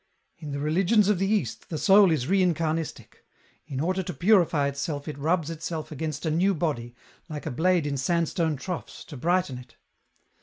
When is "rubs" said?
5.15-5.51